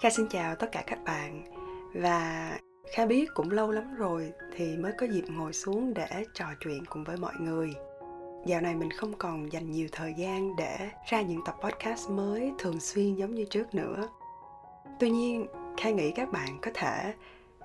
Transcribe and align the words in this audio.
Kha 0.00 0.10
xin 0.10 0.28
chào 0.28 0.56
tất 0.56 0.72
cả 0.72 0.82
các 0.86 1.04
bạn 1.04 1.44
và 1.94 2.58
Kha 2.94 3.06
biết 3.06 3.34
cũng 3.34 3.50
lâu 3.50 3.70
lắm 3.70 3.94
rồi 3.94 4.32
thì 4.56 4.76
mới 4.76 4.92
có 4.98 5.06
dịp 5.06 5.24
ngồi 5.28 5.52
xuống 5.52 5.94
để 5.94 6.24
trò 6.34 6.44
chuyện 6.60 6.84
cùng 6.84 7.04
với 7.04 7.16
mọi 7.16 7.34
người. 7.38 7.74
Dạo 8.46 8.60
này 8.60 8.74
mình 8.74 8.90
không 8.90 9.12
còn 9.18 9.52
dành 9.52 9.70
nhiều 9.70 9.88
thời 9.92 10.14
gian 10.14 10.56
để 10.56 10.90
ra 11.06 11.22
những 11.22 11.40
tập 11.46 11.54
podcast 11.64 12.10
mới 12.10 12.52
thường 12.58 12.80
xuyên 12.80 13.14
giống 13.14 13.34
như 13.34 13.44
trước 13.44 13.74
nữa. 13.74 14.08
Tuy 15.00 15.10
nhiên, 15.10 15.46
Kha 15.76 15.90
nghĩ 15.90 16.10
các 16.10 16.32
bạn 16.32 16.58
có 16.62 16.70
thể 16.74 17.14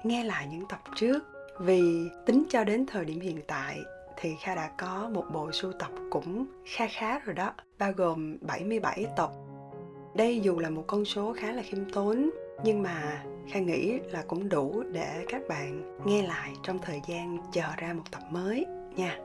nghe 0.04 0.24
lại 0.24 0.48
những 0.52 0.68
tập 0.70 0.80
trước 0.96 1.20
vì 1.60 1.82
tính 2.26 2.44
cho 2.50 2.64
đến 2.64 2.86
thời 2.86 3.06
điểm 3.06 3.20
hiện 3.20 3.42
tại 3.48 3.80
thì 4.18 4.36
Kha 4.42 4.56
đã 4.56 4.72
có 4.78 5.10
một 5.14 5.26
bộ 5.34 5.52
sưu 5.52 5.72
tập 5.74 5.92
cũng 6.10 6.46
kha 6.66 6.88
khá 6.88 7.20
rồi 7.20 7.36
đó, 7.36 7.54
bao 7.80 7.92
gồm 7.92 8.38
77 8.42 9.06
tập 9.18 9.32
đây 10.20 10.40
dù 10.40 10.60
là 10.60 10.70
một 10.70 10.84
con 10.88 11.06
số 11.06 11.34
khá 11.34 11.52
là 11.52 11.62
khiêm 11.62 11.86
tốn, 11.94 12.30
nhưng 12.64 12.84
mà 12.84 13.24
kha 13.48 13.60
nghĩ 13.60 14.00
là 14.12 14.24
cũng 14.28 14.50
đủ 14.50 14.84
để 14.92 15.26
các 15.28 15.42
bạn 15.50 15.98
nghe 16.06 16.24
lại 16.28 16.54
trong 16.64 16.80
thời 16.80 17.02
gian 17.08 17.38
chờ 17.52 17.64
ra 17.78 17.94
một 17.94 18.04
tập 18.12 18.22
mới 18.32 18.66
nha. 18.96 19.20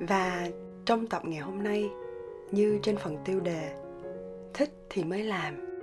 Và 0.00 0.48
trong 0.84 1.06
tập 1.06 1.22
ngày 1.24 1.40
hôm 1.40 1.62
nay, 1.62 1.90
như 2.50 2.78
trên 2.82 2.96
phần 2.96 3.16
tiêu 3.24 3.40
đề, 3.40 3.76
thích 4.54 4.70
thì 4.90 5.04
mới 5.04 5.24
làm 5.24 5.80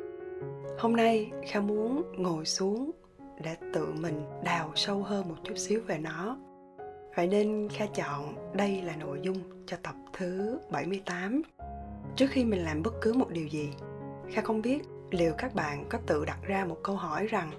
hôm 0.80 0.96
nay 0.96 1.32
kha 1.48 1.60
muốn 1.60 2.04
ngồi 2.18 2.46
xuống 2.46 2.92
để 3.44 3.56
tự 3.74 3.88
mình 4.00 4.22
đào 4.44 4.72
sâu 4.76 5.04
hơn 5.04 5.30
một 5.30 5.36
chút 5.44 5.58
xíu 5.58 5.82
về 5.88 5.98
nó. 5.98 6.38
Vậy 7.16 7.28
nên 7.28 7.70
Kha 7.70 7.86
chọn 7.86 8.36
đây 8.54 8.82
là 8.82 8.96
nội 8.96 9.20
dung 9.22 9.38
cho 9.66 9.78
tập 9.84 9.96
thứ 10.14 10.60
78 10.72 11.42
trước 12.18 12.28
khi 12.30 12.46
mình 12.46 12.64
làm 12.64 12.84
bất 12.84 12.94
cứ 13.02 13.14
một 13.14 13.30
điều 13.30 13.48
gì, 13.48 13.70
kha 14.32 14.42
không 14.42 14.62
biết 14.62 14.80
liệu 15.12 15.34
các 15.38 15.56
bạn 15.56 15.86
có 15.90 16.00
tự 16.08 16.26
đặt 16.26 16.40
ra 16.44 16.66
một 16.66 16.78
câu 16.84 16.96
hỏi 16.96 17.28
rằng, 17.28 17.52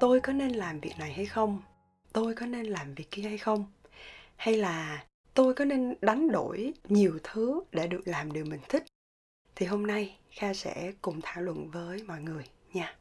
tôi 0.00 0.20
có 0.20 0.32
nên 0.32 0.50
làm 0.50 0.80
việc 0.80 0.92
này 0.98 1.12
hay 1.12 1.26
không? 1.26 1.62
Tôi 2.12 2.34
có 2.34 2.46
nên 2.46 2.66
làm 2.66 2.94
việc 2.94 3.10
kia 3.10 3.22
hay 3.22 3.38
không? 3.38 3.64
Hay 4.36 4.56
là 4.56 5.04
tôi 5.34 5.54
có 5.54 5.64
nên 5.64 5.94
đánh 6.00 6.30
đổi 6.30 6.72
nhiều 6.88 7.18
thứ 7.22 7.62
để 7.72 7.86
được 7.86 8.00
làm 8.04 8.32
điều 8.32 8.44
mình 8.44 8.60
thích? 8.68 8.84
Thì 9.54 9.66
hôm 9.66 9.86
nay 9.86 10.18
kha 10.30 10.54
sẽ 10.54 10.92
cùng 11.02 11.20
thảo 11.22 11.42
luận 11.42 11.70
với 11.70 12.02
mọi 12.02 12.20
người 12.20 12.44
nha. 12.72 12.96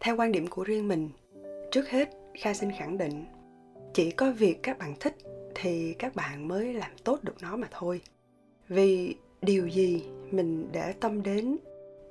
Theo 0.00 0.16
quan 0.16 0.32
điểm 0.32 0.46
của 0.46 0.64
riêng 0.64 0.88
mình, 0.88 1.08
trước 1.70 1.88
hết, 1.88 2.10
kha 2.34 2.54
xin 2.54 2.72
khẳng 2.72 2.98
định, 2.98 3.24
chỉ 3.94 4.10
có 4.10 4.32
việc 4.32 4.62
các 4.62 4.78
bạn 4.78 4.94
thích 5.00 5.16
thì 5.54 5.94
các 5.98 6.14
bạn 6.14 6.48
mới 6.48 6.74
làm 6.74 6.90
tốt 7.04 7.18
được 7.22 7.34
nó 7.42 7.56
mà 7.56 7.68
thôi. 7.70 8.00
Vì 8.68 9.14
điều 9.42 9.66
gì 9.66 10.04
mình 10.30 10.68
để 10.72 10.92
tâm 11.00 11.22
đến, 11.22 11.56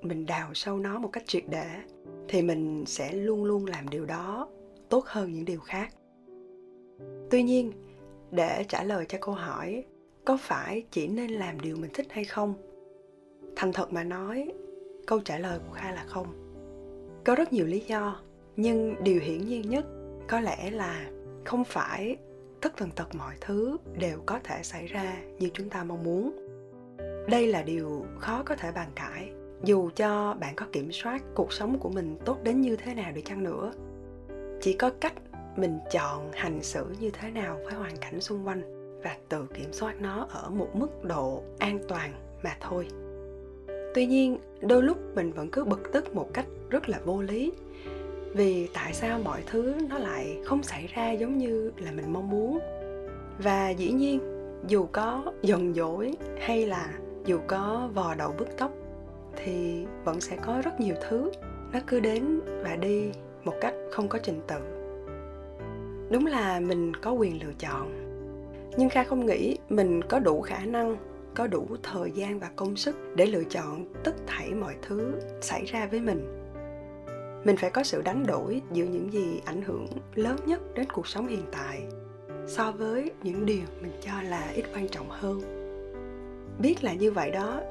mình 0.01 0.25
đào 0.25 0.53
sâu 0.53 0.79
nó 0.79 0.99
một 0.99 1.09
cách 1.13 1.23
triệt 1.27 1.43
để, 1.49 1.67
thì 2.27 2.41
mình 2.41 2.83
sẽ 2.87 3.13
luôn 3.13 3.43
luôn 3.43 3.65
làm 3.65 3.89
điều 3.89 4.05
đó 4.05 4.47
tốt 4.89 5.05
hơn 5.05 5.33
những 5.33 5.45
điều 5.45 5.59
khác. 5.59 5.93
Tuy 7.29 7.43
nhiên, 7.43 7.71
để 8.31 8.65
trả 8.67 8.83
lời 8.83 9.05
cho 9.09 9.17
câu 9.21 9.35
hỏi, 9.35 9.83
có 10.25 10.37
phải 10.41 10.83
chỉ 10.91 11.07
nên 11.07 11.31
làm 11.31 11.59
điều 11.59 11.77
mình 11.77 11.91
thích 11.93 12.07
hay 12.09 12.23
không? 12.23 12.53
Thành 13.55 13.73
thật 13.73 13.93
mà 13.93 14.03
nói, 14.03 14.51
câu 15.07 15.19
trả 15.19 15.37
lời 15.37 15.59
của 15.67 15.73
kha 15.73 15.91
là 15.91 16.03
không 16.07 16.48
có 17.29 17.35
rất 17.35 17.53
nhiều 17.53 17.65
lý 17.65 17.79
do, 17.79 18.19
nhưng 18.55 19.03
điều 19.03 19.19
hiển 19.21 19.45
nhiên 19.45 19.69
nhất 19.69 19.85
có 20.27 20.39
lẽ 20.39 20.71
là 20.71 21.09
không 21.45 21.63
phải 21.63 22.17
tất 22.61 22.77
tần 22.77 22.89
tật 22.91 23.15
mọi 23.15 23.35
thứ 23.41 23.77
đều 23.99 24.19
có 24.25 24.39
thể 24.43 24.63
xảy 24.63 24.87
ra 24.87 25.17
như 25.39 25.49
chúng 25.53 25.69
ta 25.69 25.83
mong 25.83 26.03
muốn. 26.03 26.47
Đây 27.29 27.47
là 27.47 27.63
điều 27.63 28.05
khó 28.19 28.43
có 28.45 28.55
thể 28.55 28.71
bàn 28.71 28.89
cãi, 28.95 29.31
dù 29.63 29.89
cho 29.95 30.33
bạn 30.39 30.55
có 30.55 30.65
kiểm 30.71 30.91
soát 30.91 31.21
cuộc 31.35 31.53
sống 31.53 31.79
của 31.79 31.89
mình 31.89 32.17
tốt 32.25 32.37
đến 32.43 32.61
như 32.61 32.75
thế 32.75 32.93
nào 32.93 33.11
đi 33.11 33.21
chăng 33.21 33.43
nữa. 33.43 33.71
Chỉ 34.61 34.73
có 34.73 34.89
cách 34.89 35.13
mình 35.55 35.79
chọn 35.91 36.31
hành 36.33 36.63
xử 36.63 36.85
như 36.99 37.11
thế 37.11 37.31
nào 37.31 37.59
với 37.63 37.73
hoàn 37.73 37.97
cảnh 37.97 38.21
xung 38.21 38.47
quanh 38.47 38.61
và 39.03 39.17
tự 39.29 39.45
kiểm 39.53 39.73
soát 39.73 40.01
nó 40.01 40.27
ở 40.29 40.49
một 40.49 40.69
mức 40.73 41.03
độ 41.03 41.43
an 41.59 41.79
toàn 41.87 42.11
mà 42.43 42.57
thôi 42.59 42.87
tuy 43.93 44.05
nhiên, 44.05 44.37
đôi 44.61 44.83
lúc 44.83 44.97
mình 45.15 45.31
vẫn 45.31 45.49
cứ 45.51 45.63
bực 45.63 45.91
tức 45.93 46.15
một 46.15 46.33
cách 46.33 46.45
rất 46.69 46.89
là 46.89 46.99
vô 47.05 47.21
lý. 47.21 47.51
Vì 48.33 48.67
tại 48.73 48.93
sao 48.93 49.19
mọi 49.23 49.43
thứ 49.47 49.75
nó 49.89 49.97
lại 49.97 50.37
không 50.45 50.63
xảy 50.63 50.87
ra 50.93 51.11
giống 51.11 51.37
như 51.37 51.71
là 51.77 51.91
mình 51.91 52.13
mong 52.13 52.29
muốn? 52.29 52.59
Và 53.43 53.69
dĩ 53.69 53.91
nhiên, 53.91 54.19
dù 54.67 54.85
có 54.91 55.33
giận 55.41 55.73
dỗi 55.73 56.13
hay 56.39 56.65
là 56.65 56.93
dù 57.25 57.39
có 57.47 57.89
vò 57.93 58.15
đầu 58.15 58.33
bứt 58.37 58.47
tóc, 58.57 58.71
thì 59.35 59.85
vẫn 60.03 60.21
sẽ 60.21 60.37
có 60.45 60.61
rất 60.63 60.79
nhiều 60.79 60.95
thứ 61.09 61.31
nó 61.73 61.79
cứ 61.87 61.99
đến 61.99 62.39
và 62.63 62.75
đi 62.75 63.11
một 63.43 63.53
cách 63.61 63.73
không 63.91 64.07
có 64.07 64.19
trình 64.23 64.41
tự. 64.47 64.59
Đúng 66.11 66.25
là 66.25 66.59
mình 66.59 66.95
có 66.95 67.11
quyền 67.11 67.43
lựa 67.43 67.53
chọn. 67.59 67.91
Nhưng 68.77 68.89
kha 68.89 69.03
không 69.03 69.25
nghĩ 69.25 69.57
mình 69.69 70.01
có 70.01 70.19
đủ 70.19 70.41
khả 70.41 70.65
năng 70.65 70.97
có 71.35 71.47
đủ 71.47 71.67
thời 71.83 72.11
gian 72.11 72.39
và 72.39 72.49
công 72.55 72.75
sức 72.75 72.95
để 73.15 73.25
lựa 73.25 73.43
chọn 73.43 73.85
tất 74.03 74.15
thảy 74.27 74.53
mọi 74.53 74.75
thứ 74.81 75.13
xảy 75.41 75.65
ra 75.65 75.87
với 75.91 75.99
mình. 75.99 76.35
Mình 77.43 77.57
phải 77.57 77.69
có 77.69 77.83
sự 77.83 78.01
đánh 78.01 78.25
đổi 78.25 78.61
giữa 78.71 78.85
những 78.85 79.13
gì 79.13 79.41
ảnh 79.45 79.61
hưởng 79.61 79.87
lớn 80.15 80.37
nhất 80.45 80.61
đến 80.75 80.85
cuộc 80.93 81.07
sống 81.07 81.27
hiện 81.27 81.45
tại 81.51 81.83
so 82.47 82.71
với 82.71 83.11
những 83.23 83.45
điều 83.45 83.61
mình 83.81 83.91
cho 84.01 84.11
là 84.21 84.51
ít 84.53 84.65
quan 84.75 84.87
trọng 84.87 85.09
hơn. 85.09 85.41
Biết 86.59 86.83
là 86.83 86.93
như 86.93 87.11
vậy 87.11 87.31
đó, 87.31 87.61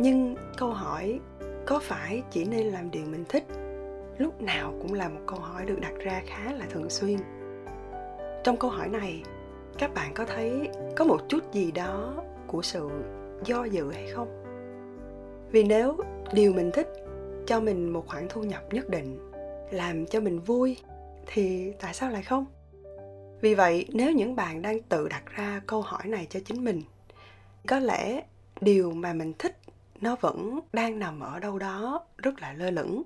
nhưng 0.00 0.34
câu 0.56 0.70
hỏi 0.70 1.20
có 1.66 1.78
phải 1.82 2.22
chỉ 2.30 2.44
nên 2.44 2.66
làm 2.66 2.90
điều 2.90 3.04
mình 3.06 3.24
thích 3.28 3.44
lúc 4.18 4.42
nào 4.42 4.74
cũng 4.82 4.94
là 4.94 5.08
một 5.08 5.20
câu 5.26 5.38
hỏi 5.38 5.64
được 5.64 5.80
đặt 5.80 5.92
ra 5.98 6.22
khá 6.26 6.52
là 6.52 6.66
thường 6.70 6.90
xuyên? 6.90 7.18
Trong 8.44 8.56
câu 8.56 8.70
hỏi 8.70 8.88
này, 8.88 9.22
các 9.78 9.94
bạn 9.94 10.14
có 10.14 10.24
thấy 10.24 10.68
có 10.96 11.04
một 11.04 11.20
chút 11.28 11.52
gì 11.52 11.72
đó 11.72 12.14
của 12.50 12.62
sự 12.62 12.88
do 13.44 13.64
dự 13.64 13.92
hay 13.92 14.06
không? 14.06 14.28
Vì 15.52 15.64
nếu 15.64 15.96
điều 16.32 16.52
mình 16.52 16.70
thích 16.74 16.88
cho 17.46 17.60
mình 17.60 17.92
một 17.92 18.08
khoản 18.08 18.26
thu 18.28 18.42
nhập 18.42 18.62
nhất 18.72 18.88
định, 18.88 19.18
làm 19.70 20.06
cho 20.06 20.20
mình 20.20 20.40
vui, 20.40 20.76
thì 21.26 21.72
tại 21.80 21.94
sao 21.94 22.10
lại 22.10 22.22
không? 22.22 22.46
Vì 23.40 23.54
vậy, 23.54 23.86
nếu 23.92 24.12
những 24.12 24.36
bạn 24.36 24.62
đang 24.62 24.82
tự 24.82 25.08
đặt 25.08 25.22
ra 25.26 25.60
câu 25.66 25.82
hỏi 25.82 26.02
này 26.04 26.26
cho 26.30 26.40
chính 26.44 26.64
mình, 26.64 26.82
có 27.66 27.78
lẽ 27.78 28.22
điều 28.60 28.90
mà 28.90 29.12
mình 29.12 29.32
thích 29.38 29.56
nó 30.00 30.16
vẫn 30.20 30.60
đang 30.72 30.98
nằm 30.98 31.20
ở 31.20 31.38
đâu 31.38 31.58
đó 31.58 32.06
rất 32.16 32.40
là 32.40 32.52
lơ 32.52 32.70
lửng. 32.70 33.02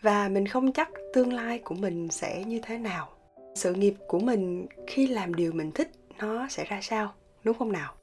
Và 0.00 0.28
mình 0.28 0.46
không 0.46 0.72
chắc 0.72 0.88
tương 1.14 1.32
lai 1.32 1.58
của 1.58 1.74
mình 1.74 2.08
sẽ 2.10 2.44
như 2.44 2.60
thế 2.62 2.78
nào. 2.78 3.08
Sự 3.54 3.74
nghiệp 3.74 3.94
của 4.08 4.18
mình 4.18 4.66
khi 4.86 5.06
làm 5.06 5.34
điều 5.34 5.52
mình 5.52 5.72
thích 5.72 5.90
nó 6.18 6.48
sẽ 6.48 6.64
ra 6.64 6.78
sao, 6.82 7.12
đúng 7.44 7.58
không 7.58 7.72
nào? 7.72 7.94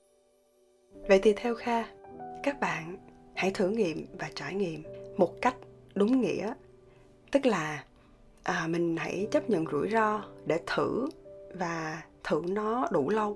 Vậy 1.10 1.20
thì 1.24 1.34
theo 1.34 1.56
kha 1.56 1.84
các 2.44 2.60
bạn 2.60 2.98
hãy 3.36 3.52
thử 3.52 3.70
nghiệm 3.70 4.06
và 4.20 4.30
trải 4.36 4.54
nghiệm 4.56 4.84
một 5.18 5.42
cách 5.42 5.56
đúng 5.96 6.22
nghĩa. 6.22 6.54
Tức 7.32 7.46
là 7.46 7.84
à, 8.44 8.68
mình 8.68 8.98
hãy 8.98 9.28
chấp 9.32 9.50
nhận 9.50 9.66
rủi 9.72 9.90
ro 9.90 10.24
để 10.46 10.60
thử 10.66 11.10
và 11.54 12.04
thử 12.24 12.42
nó 12.48 12.88
đủ 12.92 13.10
lâu. 13.10 13.36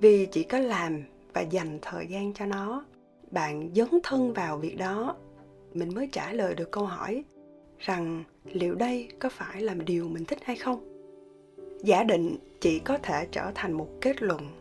Vì 0.00 0.26
chỉ 0.26 0.42
có 0.42 0.58
làm 0.58 1.02
và 1.32 1.40
dành 1.40 1.78
thời 1.82 2.06
gian 2.06 2.34
cho 2.34 2.46
nó 2.46 2.84
bạn 3.30 3.70
dấn 3.74 3.88
thân 4.02 4.32
vào 4.32 4.56
việc 4.58 4.78
đó 4.78 5.16
mình 5.74 5.94
mới 5.94 6.08
trả 6.12 6.32
lời 6.32 6.54
được 6.54 6.70
câu 6.70 6.84
hỏi 6.84 7.24
rằng 7.78 8.24
liệu 8.44 8.74
đây 8.74 9.08
có 9.18 9.28
phải 9.28 9.60
là 9.60 9.74
điều 9.74 10.08
mình 10.08 10.24
thích 10.24 10.38
hay 10.42 10.56
không? 10.56 11.04
Giả 11.82 12.02
định 12.02 12.36
chỉ 12.60 12.78
có 12.78 12.98
thể 12.98 13.26
trở 13.30 13.52
thành 13.54 13.72
một 13.72 13.88
kết 14.00 14.22
luận 14.22 14.59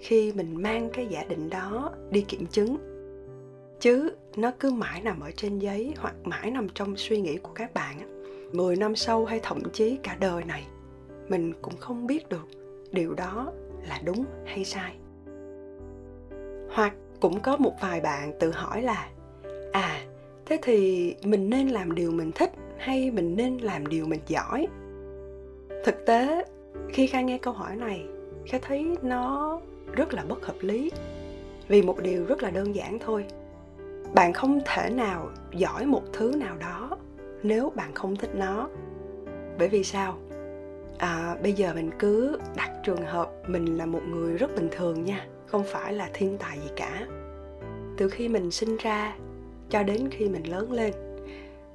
khi 0.00 0.32
mình 0.32 0.62
mang 0.62 0.90
cái 0.92 1.06
giả 1.06 1.24
định 1.28 1.50
đó 1.50 1.92
đi 2.10 2.20
kiểm 2.28 2.46
chứng. 2.46 2.76
Chứ 3.80 4.10
nó 4.36 4.52
cứ 4.60 4.70
mãi 4.70 5.00
nằm 5.00 5.20
ở 5.20 5.30
trên 5.36 5.58
giấy 5.58 5.94
hoặc 5.98 6.14
mãi 6.24 6.50
nằm 6.50 6.68
trong 6.74 6.96
suy 6.96 7.20
nghĩ 7.20 7.36
của 7.36 7.52
các 7.54 7.74
bạn 7.74 8.20
10 8.52 8.76
năm 8.76 8.96
sau 8.96 9.24
hay 9.24 9.40
thậm 9.42 9.62
chí 9.72 9.98
cả 10.02 10.16
đời 10.20 10.44
này, 10.44 10.66
mình 11.28 11.52
cũng 11.62 11.76
không 11.76 12.06
biết 12.06 12.28
được 12.28 12.48
điều 12.92 13.14
đó 13.14 13.52
là 13.88 14.00
đúng 14.04 14.24
hay 14.44 14.64
sai. 14.64 14.94
Hoặc 16.70 16.94
cũng 17.20 17.40
có 17.40 17.56
một 17.56 17.72
vài 17.80 18.00
bạn 18.00 18.32
tự 18.40 18.50
hỏi 18.50 18.82
là 18.82 19.08
à 19.72 20.06
thế 20.46 20.58
thì 20.62 21.14
mình 21.24 21.50
nên 21.50 21.68
làm 21.68 21.94
điều 21.94 22.10
mình 22.10 22.32
thích 22.32 22.52
hay 22.78 23.10
mình 23.10 23.36
nên 23.36 23.58
làm 23.58 23.86
điều 23.86 24.06
mình 24.06 24.20
giỏi? 24.26 24.66
Thực 25.84 26.06
tế, 26.06 26.44
khi 26.88 27.06
khai 27.06 27.24
nghe 27.24 27.38
câu 27.38 27.52
hỏi 27.52 27.76
này 27.76 28.04
khai 28.46 28.60
thấy 28.62 28.96
nó 29.02 29.60
rất 29.92 30.14
là 30.14 30.24
bất 30.28 30.46
hợp 30.46 30.56
lý. 30.60 30.90
Vì 31.68 31.82
một 31.82 31.98
điều 32.02 32.24
rất 32.24 32.42
là 32.42 32.50
đơn 32.50 32.74
giản 32.74 32.98
thôi. 32.98 33.24
Bạn 34.14 34.32
không 34.32 34.60
thể 34.66 34.90
nào 34.90 35.28
giỏi 35.52 35.86
một 35.86 36.02
thứ 36.12 36.34
nào 36.36 36.56
đó 36.56 36.98
nếu 37.42 37.72
bạn 37.74 37.94
không 37.94 38.16
thích 38.16 38.30
nó. 38.34 38.68
Bởi 39.58 39.68
vì 39.68 39.84
sao? 39.84 40.18
À, 40.98 41.36
bây 41.42 41.52
giờ 41.52 41.74
mình 41.74 41.90
cứ 41.98 42.38
đặt 42.56 42.70
trường 42.84 43.02
hợp 43.02 43.30
mình 43.46 43.78
là 43.78 43.86
một 43.86 44.02
người 44.08 44.36
rất 44.36 44.56
bình 44.56 44.68
thường 44.70 45.04
nha 45.04 45.26
không 45.46 45.64
phải 45.66 45.92
là 45.92 46.10
thiên 46.14 46.38
tài 46.38 46.58
gì 46.58 46.70
cả. 46.76 47.06
Từ 47.96 48.08
khi 48.08 48.28
mình 48.28 48.50
sinh 48.50 48.76
ra 48.76 49.14
cho 49.70 49.82
đến 49.82 50.08
khi 50.10 50.28
mình 50.28 50.50
lớn 50.50 50.72
lên 50.72 50.94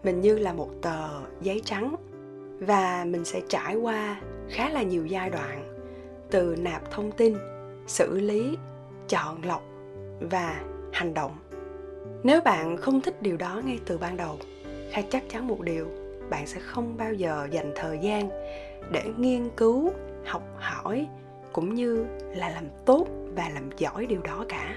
mình 0.03 0.21
như 0.21 0.37
là 0.37 0.53
một 0.53 0.69
tờ 0.81 1.09
giấy 1.41 1.61
trắng 1.65 1.95
và 2.59 3.05
mình 3.07 3.25
sẽ 3.25 3.41
trải 3.49 3.75
qua 3.75 4.21
khá 4.49 4.69
là 4.69 4.81
nhiều 4.81 5.05
giai 5.05 5.29
đoạn 5.29 5.75
từ 6.31 6.55
nạp 6.59 6.91
thông 6.91 7.11
tin 7.11 7.35
xử 7.87 8.19
lý, 8.19 8.57
chọn 9.07 9.45
lọc 9.45 9.63
và 10.19 10.61
hành 10.93 11.13
động. 11.13 11.31
Nếu 12.23 12.41
bạn 12.41 12.77
không 12.77 13.01
thích 13.01 13.21
điều 13.21 13.37
đó 13.37 13.61
ngay 13.65 13.79
từ 13.85 13.97
ban 13.97 14.17
đầu 14.17 14.37
kha 14.91 15.01
chắc 15.09 15.23
chắn 15.29 15.47
một 15.47 15.61
điều, 15.61 15.87
bạn 16.29 16.47
sẽ 16.47 16.59
không 16.59 16.97
bao 16.97 17.13
giờ 17.13 17.47
dành 17.51 17.71
thời 17.75 17.99
gian 17.99 18.29
để 18.91 19.03
nghiên 19.17 19.49
cứu, 19.57 19.91
học 20.25 20.43
hỏi, 20.55 21.07
cũng 21.53 21.75
như 21.75 22.05
là 22.35 22.49
làm 22.49 22.65
tốt 22.85 23.07
và 23.35 23.49
làm 23.53 23.69
giỏi 23.77 24.05
điều 24.05 24.21
đó 24.21 24.45
cả. 24.49 24.75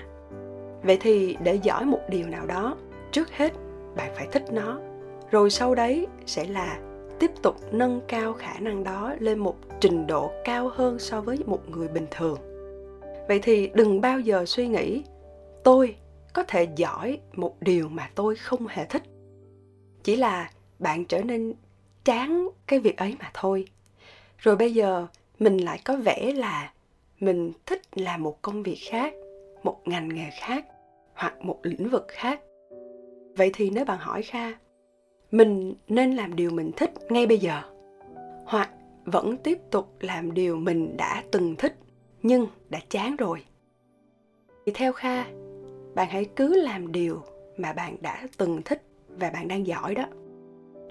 Vậy 0.83 0.99
thì 1.01 1.37
để 1.43 1.55
giỏi 1.55 1.85
một 1.85 2.01
điều 2.09 2.27
nào 2.27 2.47
đó, 2.47 2.77
trước 3.13 3.31
hết 3.31 3.53
bạn 3.97 4.13
phải 4.17 4.27
thích 4.33 4.45
nó, 4.53 4.79
rồi 5.31 5.51
sau 5.51 5.75
đấy 5.75 6.07
sẽ 6.27 6.45
là 6.45 6.79
tiếp 7.19 7.31
tục 7.43 7.57
nâng 7.71 8.01
cao 8.09 8.33
khả 8.33 8.59
năng 8.61 8.85
đó 8.85 9.15
lên 9.19 9.39
một 9.39 9.57
trình 9.81 10.07
độ 10.07 10.31
cao 10.45 10.71
hơn 10.75 10.99
so 10.99 11.21
với 11.21 11.39
một 11.47 11.69
người 11.71 11.89
bình 11.89 12.07
thường 12.11 12.39
vậy 13.29 13.41
thì 13.43 13.71
đừng 13.75 14.01
bao 14.01 14.21
giờ 14.21 14.45
suy 14.47 14.69
nghĩ, 14.69 15.03
tôi 15.65 15.97
có 16.33 16.43
thể 16.43 16.69
giỏi 16.77 17.21
một 17.33 17.57
điều 17.61 17.89
mà 17.89 18.11
tôi 18.15 18.37
không 18.37 18.67
hề 18.67 18.85
thích. 18.85 19.03
Chỉ 20.03 20.17
là 20.17 20.51
bạn 20.79 21.05
trở 21.05 21.23
nên 21.23 21.55
chán 22.05 22.49
cái 22.67 22.79
việc 22.79 22.97
ấy 22.97 23.17
mà 23.19 23.31
thôi. 23.35 23.65
Rồi 24.39 24.57
bây 24.57 24.75
giờ 24.75 25.07
mình 25.39 25.57
lại 25.57 25.81
có 25.85 25.97
vẻ 25.97 26.33
là 26.37 26.73
mình 27.21 27.53
thích 27.67 27.83
làm 27.95 28.23
một 28.23 28.43
công 28.43 28.63
việc 28.63 28.79
khác, 28.91 29.15
một 29.63 29.81
ngành 29.85 30.09
nghề 30.09 30.31
khác, 30.41 30.67
hoặc 31.15 31.45
một 31.45 31.59
lĩnh 31.63 31.89
vực 31.89 32.07
khác. 32.09 32.41
Vậy 33.37 33.51
thì 33.55 33.71
nếu 33.71 33.85
bạn 33.85 33.99
hỏi 33.99 34.23
kha, 34.23 34.53
mình 35.31 35.75
nên 35.89 36.17
làm 36.17 36.37
điều 36.37 36.51
mình 36.51 36.71
thích 36.77 36.91
ngay 37.09 37.27
bây 37.27 37.39
giờ, 37.39 37.63
hoặc 38.47 38.71
vẫn 39.05 39.37
tiếp 39.37 39.59
tục 39.71 39.89
làm 40.01 40.35
điều 40.35 40.57
mình 40.57 40.97
đã 40.97 41.23
từng 41.31 41.57
thích 41.57 41.75
nhưng 42.23 42.47
đã 42.71 42.81
chán 42.91 43.17
rồi. 43.17 43.45
Thì 44.67 44.73
theo 44.75 44.93
kha 44.93 45.25
bạn 45.95 46.09
hãy 46.11 46.25
cứ 46.25 46.63
làm 46.63 46.93
điều 46.93 47.23
mà 47.57 47.73
bạn 47.73 47.97
đã 48.01 48.29
từng 48.37 48.63
thích 48.65 48.83
và 49.09 49.31
bạn 49.31 49.49
đang 49.49 49.67
giỏi 49.67 49.95
đó. 49.95 50.05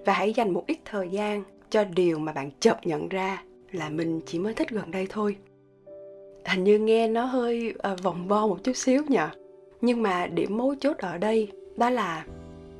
Và 0.05 0.13
hãy 0.13 0.33
dành 0.33 0.53
một 0.53 0.63
ít 0.67 0.77
thời 0.85 1.09
gian 1.09 1.43
cho 1.69 1.83
điều 1.83 2.19
mà 2.19 2.31
bạn 2.31 2.51
chợt 2.59 2.77
nhận 2.83 3.09
ra 3.09 3.43
là 3.71 3.89
mình 3.89 4.21
chỉ 4.25 4.39
mới 4.39 4.53
thích 4.53 4.69
gần 4.69 4.91
đây 4.91 5.07
thôi. 5.09 5.37
Hình 6.45 6.63
như 6.63 6.79
nghe 6.79 7.07
nó 7.07 7.25
hơi 7.25 7.73
à, 7.79 7.95
vòng 8.03 8.27
vo 8.27 8.47
một 8.47 8.63
chút 8.63 8.75
xíu 8.75 9.03
nhở 9.07 9.29
nhưng 9.81 10.03
mà 10.03 10.27
điểm 10.27 10.57
mấu 10.57 10.75
chốt 10.79 10.97
ở 10.97 11.17
đây 11.17 11.51
đó 11.77 11.89
là 11.89 12.25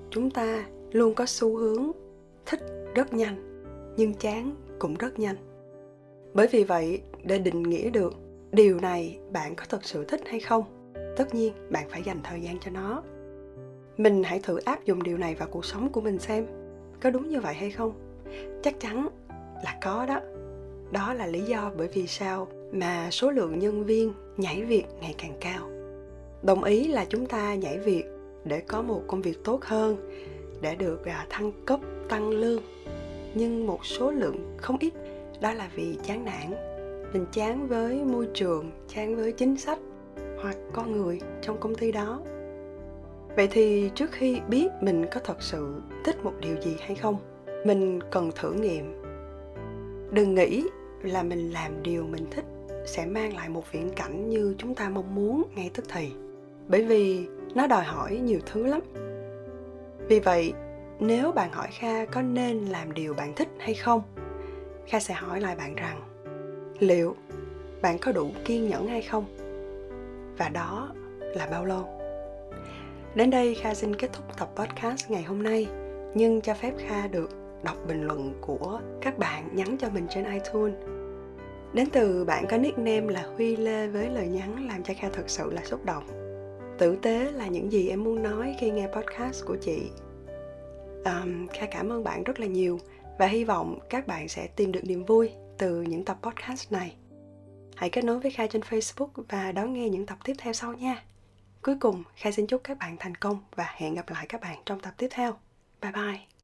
chúng 0.09 0.29
ta 0.29 0.65
luôn 0.91 1.13
có 1.13 1.25
xu 1.25 1.57
hướng 1.57 1.91
thích 2.45 2.61
rất 2.95 3.13
nhanh 3.13 3.63
nhưng 3.97 4.13
chán 4.13 4.55
cũng 4.79 4.95
rất 4.95 5.19
nhanh. 5.19 5.35
Bởi 6.33 6.47
vì 6.47 6.63
vậy 6.63 7.01
để 7.23 7.39
định 7.39 7.63
nghĩa 7.63 7.89
được 7.89 8.13
điều 8.51 8.79
này 8.79 9.19
bạn 9.31 9.55
có 9.55 9.65
thật 9.69 9.83
sự 9.83 10.05
thích 10.05 10.21
hay 10.25 10.39
không? 10.39 10.63
Tất 11.17 11.35
nhiên, 11.35 11.53
bạn 11.69 11.89
phải 11.89 12.03
dành 12.03 12.19
thời 12.23 12.41
gian 12.41 12.59
cho 12.59 12.71
nó. 12.71 13.03
Mình 13.97 14.23
hãy 14.23 14.39
thử 14.39 14.57
áp 14.57 14.85
dụng 14.85 15.03
điều 15.03 15.17
này 15.17 15.35
vào 15.35 15.47
cuộc 15.51 15.65
sống 15.65 15.89
của 15.91 16.01
mình 16.01 16.19
xem, 16.19 16.45
có 17.01 17.09
đúng 17.09 17.29
như 17.29 17.39
vậy 17.39 17.53
hay 17.53 17.71
không? 17.71 17.93
Chắc 18.63 18.79
chắn 18.79 19.07
là 19.63 19.77
có 19.81 20.05
đó. 20.05 20.19
Đó 20.91 21.13
là 21.13 21.27
lý 21.27 21.41
do 21.41 21.71
bởi 21.77 21.87
vì 21.87 22.07
sao 22.07 22.47
mà 22.71 23.09
số 23.11 23.31
lượng 23.31 23.59
nhân 23.59 23.83
viên 23.83 24.13
nhảy 24.37 24.63
việc 24.63 24.85
ngày 25.01 25.15
càng 25.17 25.33
cao. 25.39 25.69
Đồng 26.43 26.63
ý 26.63 26.87
là 26.87 27.05
chúng 27.09 27.25
ta 27.25 27.55
nhảy 27.55 27.77
việc 27.77 28.03
để 28.45 28.59
có 28.59 28.81
một 28.81 29.01
công 29.07 29.21
việc 29.21 29.43
tốt 29.43 29.63
hơn, 29.63 30.11
để 30.61 30.75
được 30.75 31.05
à, 31.05 31.25
thăng 31.29 31.51
cấp, 31.65 31.79
tăng 32.09 32.29
lương. 32.29 32.61
Nhưng 33.35 33.67
một 33.67 33.85
số 33.85 34.11
lượng 34.11 34.57
không 34.57 34.77
ít, 34.79 34.93
đó 35.41 35.53
là 35.53 35.69
vì 35.75 35.97
chán 36.03 36.25
nản 36.25 36.76
mình 37.13 37.25
chán 37.31 37.67
với 37.67 38.03
môi 38.03 38.27
trường, 38.33 38.71
chán 38.87 39.15
với 39.15 39.31
chính 39.31 39.57
sách 39.57 39.79
hoặc 40.41 40.55
con 40.73 40.91
người 40.91 41.19
trong 41.41 41.59
công 41.59 41.75
ty 41.75 41.91
đó. 41.91 42.21
Vậy 43.35 43.47
thì 43.51 43.91
trước 43.95 44.11
khi 44.11 44.39
biết 44.47 44.67
mình 44.81 45.05
có 45.11 45.19
thật 45.23 45.41
sự 45.41 45.81
thích 46.05 46.15
một 46.23 46.33
điều 46.41 46.61
gì 46.61 46.75
hay 46.79 46.95
không, 46.95 47.17
mình 47.65 47.99
cần 48.11 48.31
thử 48.35 48.53
nghiệm. 48.53 49.01
Đừng 50.11 50.35
nghĩ 50.35 50.63
là 51.01 51.23
mình 51.23 51.51
làm 51.51 51.83
điều 51.83 52.03
mình 52.03 52.25
thích 52.31 52.45
sẽ 52.85 53.05
mang 53.05 53.35
lại 53.35 53.49
một 53.49 53.71
viễn 53.71 53.89
cảnh 53.95 54.29
như 54.29 54.55
chúng 54.57 54.75
ta 54.75 54.89
mong 54.89 55.15
muốn 55.15 55.43
ngay 55.55 55.71
tức 55.73 55.85
thì, 55.93 56.11
bởi 56.67 56.83
vì 56.83 57.27
nó 57.55 57.67
đòi 57.67 57.83
hỏi 57.83 58.17
nhiều 58.17 58.39
thứ 58.45 58.65
lắm. 58.65 58.81
Vì 60.07 60.19
vậy, 60.19 60.53
nếu 60.99 61.31
bạn 61.31 61.51
hỏi 61.51 61.67
kha 61.71 62.05
có 62.05 62.21
nên 62.21 62.65
làm 62.65 62.93
điều 62.93 63.13
bạn 63.13 63.33
thích 63.35 63.49
hay 63.59 63.73
không, 63.73 64.01
kha 64.87 64.99
sẽ 64.99 65.13
hỏi 65.13 65.41
lại 65.41 65.55
bạn 65.55 65.75
rằng 65.75 66.01
liệu 66.79 67.15
bạn 67.81 67.97
có 67.97 68.11
đủ 68.11 68.31
kiên 68.45 68.67
nhẫn 68.67 68.87
hay 68.87 69.01
không? 69.01 69.25
Và 70.37 70.49
đó 70.49 70.89
là 71.19 71.47
bao 71.51 71.65
lâu? 71.65 71.87
Đến 73.15 73.29
đây 73.29 73.55
kha 73.55 73.73
xin 73.73 73.95
kết 73.95 74.09
thúc 74.13 74.25
tập 74.37 74.49
podcast 74.55 75.11
ngày 75.11 75.23
hôm 75.23 75.43
nay 75.43 75.67
nhưng 76.15 76.41
cho 76.41 76.53
phép 76.53 76.73
kha 76.77 77.07
được 77.07 77.29
đọc 77.63 77.77
bình 77.87 78.03
luận 78.03 78.33
của 78.41 78.81
các 79.01 79.17
bạn 79.17 79.49
nhắn 79.53 79.77
cho 79.79 79.89
mình 79.89 80.07
trên 80.09 80.25
itunes. 80.33 80.75
Đến 81.73 81.89
từ 81.93 82.25
bạn 82.25 82.45
có 82.49 82.57
nickname 82.57 83.13
là 83.13 83.25
huy 83.35 83.55
lê 83.55 83.87
với 83.87 84.09
lời 84.09 84.27
nhắn 84.27 84.67
làm 84.67 84.83
cho 84.83 84.93
kha 84.97 85.09
thật 85.13 85.23
sự 85.29 85.51
là 85.51 85.61
xúc 85.65 85.85
động. 85.85 86.03
Tử 86.77 86.97
tế 87.01 87.31
là 87.31 87.47
những 87.47 87.71
gì 87.71 87.89
em 87.89 88.03
muốn 88.03 88.23
nói 88.23 88.55
khi 88.59 88.71
nghe 88.71 88.87
podcast 88.87 89.45
của 89.45 89.55
chị. 89.61 89.89
Um, 91.05 91.47
kha 91.47 91.65
cảm 91.71 91.89
ơn 91.89 92.03
bạn 92.03 92.23
rất 92.23 92.39
là 92.39 92.47
nhiều 92.47 92.79
và 93.19 93.25
hy 93.25 93.43
vọng 93.43 93.79
các 93.89 94.07
bạn 94.07 94.27
sẽ 94.27 94.47
tìm 94.55 94.71
được 94.71 94.81
niềm 94.83 95.05
vui 95.05 95.31
từ 95.57 95.81
những 95.81 96.05
tập 96.05 96.17
podcast 96.21 96.71
này. 96.71 96.95
Hãy 97.75 97.89
kết 97.89 98.03
nối 98.03 98.19
với 98.19 98.31
kha 98.31 98.47
trên 98.47 98.61
facebook 98.61 99.09
và 99.29 99.51
đón 99.51 99.73
nghe 99.73 99.89
những 99.89 100.05
tập 100.05 100.17
tiếp 100.23 100.33
theo 100.37 100.53
sau 100.53 100.73
nha. 100.73 101.03
Cuối 101.61 101.75
cùng, 101.79 102.03
kha 102.15 102.31
xin 102.31 102.47
chúc 102.47 102.61
các 102.63 102.77
bạn 102.77 102.95
thành 102.99 103.15
công 103.15 103.39
và 103.55 103.73
hẹn 103.75 103.95
gặp 103.95 104.09
lại 104.09 104.25
các 104.29 104.41
bạn 104.41 104.57
trong 104.65 104.79
tập 104.79 104.93
tiếp 104.97 105.07
theo. 105.11 105.37
Bye 105.81 105.91
bye. 105.91 106.36